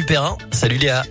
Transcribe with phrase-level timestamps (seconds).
[0.00, 0.38] Dupérin.
[0.50, 1.02] Salut Léa.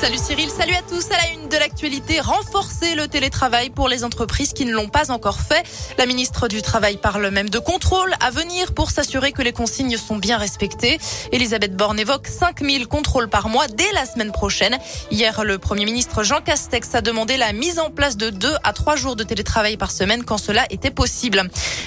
[0.00, 1.10] Salut Cyril, salut à tous.
[1.10, 5.10] À la une de l'actualité, renforcer le télétravail pour les entreprises qui ne l'ont pas
[5.10, 5.62] encore fait.
[5.98, 9.98] La ministre du Travail parle même de contrôle à venir pour s'assurer que les consignes
[9.98, 10.98] sont bien respectées.
[11.32, 14.78] Elisabeth Borne évoque 5000 contrôles par mois dès la semaine prochaine.
[15.10, 18.72] Hier, le Premier ministre Jean Castex a demandé la mise en place de 2 à
[18.72, 21.42] 3 jours de télétravail par semaine quand cela était possible.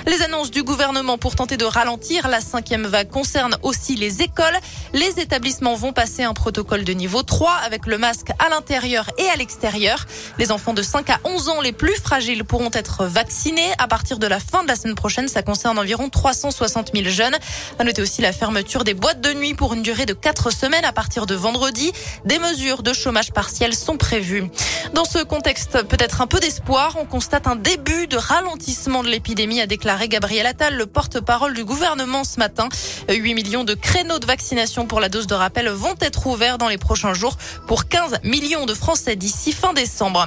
[0.05, 4.57] Les annonces du gouvernement pour tenter de ralentir la cinquième vague concernent aussi les écoles.
[4.93, 9.29] Les établissements vont passer un protocole de niveau 3 avec le masque à l'intérieur et
[9.29, 10.05] à l'extérieur.
[10.37, 13.71] Les enfants de 5 à 11 ans les plus fragiles pourront être vaccinés.
[13.77, 17.37] À partir de la fin de la semaine prochaine, ça concerne environ 360 000 jeunes.
[17.79, 20.83] À noter aussi la fermeture des boîtes de nuit pour une durée de 4 semaines
[20.83, 21.93] à partir de vendredi.
[22.25, 24.49] Des mesures de chômage partiel sont prévues.
[24.93, 29.61] Dans ce contexte, peut-être un peu d'espoir, on constate un début de ralentissement de l'épidémie,
[29.61, 32.67] a déclaré Gabriel Attal, le porte-parole du gouvernement ce matin.
[33.07, 36.67] 8 millions de créneaux de vaccination pour la dose de rappel vont être ouverts dans
[36.67, 40.25] les prochains jours pour 15 millions de Français d'ici fin décembre.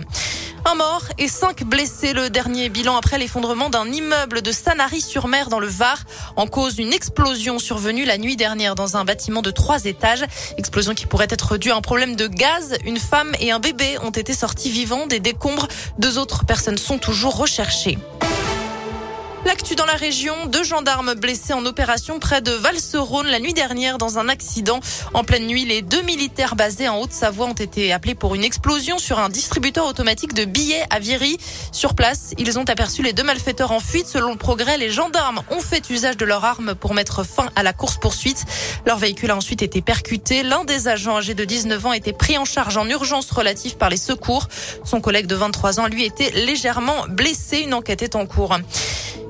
[0.64, 2.12] Un mort et cinq blessés.
[2.12, 5.98] Le dernier bilan après l'effondrement d'un immeuble de Sanary-sur-Mer dans le Var.
[6.36, 10.24] En cause d'une explosion survenue la nuit dernière dans un bâtiment de trois étages.
[10.58, 12.78] Explosion qui pourrait être due à un problème de gaz.
[12.84, 15.66] Une femme et un bébé ont été sortis vivants des décombres.
[15.98, 17.98] Deux autres personnes sont toujours recherchées.
[19.46, 23.96] L'actu dans la région, deux gendarmes blessés en opération près de Valserone la nuit dernière
[23.96, 24.80] dans un accident.
[25.14, 28.98] En pleine nuit, les deux militaires basés en Haute-Savoie ont été appelés pour une explosion
[28.98, 31.38] sur un distributeur automatique de billets à Viry.
[31.70, 34.08] Sur place, ils ont aperçu les deux malfaiteurs en fuite.
[34.08, 37.62] Selon le progrès, les gendarmes ont fait usage de leurs armes pour mettre fin à
[37.62, 38.46] la course-poursuite.
[38.84, 40.42] Leur véhicule a ensuite été percuté.
[40.42, 43.76] L'un des agents âgés de 19 ans a été pris en charge en urgence relative
[43.76, 44.48] par les secours.
[44.84, 47.58] Son collègue de 23 ans, lui, était légèrement blessé.
[47.58, 48.56] Une enquête est en cours.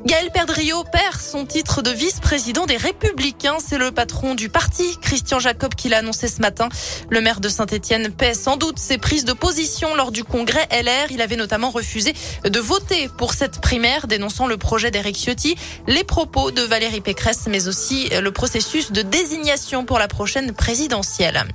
[0.07, 3.57] Gaël Perdriau perd son titre de vice-président des Républicains.
[3.59, 6.69] C'est le patron du parti, Christian Jacob, qui l'a annoncé ce matin.
[7.11, 11.11] Le maire de Saint-Etienne paie sans doute ses prises de position lors du congrès LR.
[11.11, 15.56] Il avait notamment refusé de voter pour cette primaire, dénonçant le projet d'Éric Ciotti,
[15.89, 21.47] les propos de Valérie Pécresse, mais aussi le processus de désignation pour la prochaine présidentielle.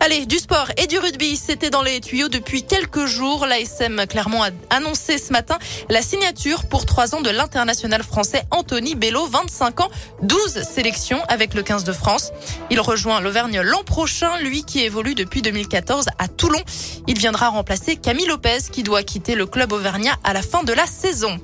[0.00, 3.46] Allez, du sport et du rugby, c'était dans les tuyaux depuis quelques jours.
[3.46, 5.58] L'ASM Clermont a annoncé ce matin
[5.88, 9.90] la signature pour trois ans de l'international français Anthony Bello, 25 ans,
[10.22, 12.30] 12 sélections avec le 15 de France.
[12.70, 16.60] Il rejoint l'Auvergne l'an prochain, lui qui évolue depuis 2014 à Toulon.
[17.06, 20.72] Il viendra remplacer Camille Lopez qui doit quitter le club auvergnat à la fin de
[20.72, 21.40] la saison.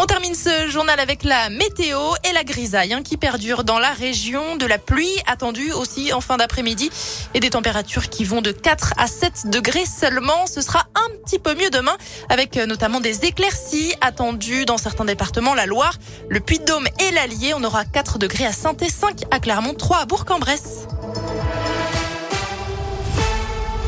[0.00, 3.90] On termine ce journal avec la météo et la grisaille hein, qui perdure dans la
[3.90, 6.88] région, de la pluie attendue aussi en fin d'après-midi
[7.34, 10.46] et des températures qui vont de 4 à 7 degrés seulement.
[10.46, 11.96] Ce sera un petit peu mieux demain
[12.28, 15.94] avec notamment des éclaircies attendues dans certains départements, la Loire,
[16.28, 17.54] le Puy-de-Dôme et l'Allier.
[17.56, 20.86] On aura 4 degrés à saint 5 à Clermont, 3 à Bourg-en-Bresse.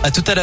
[0.03, 0.39] À tout à l'heure.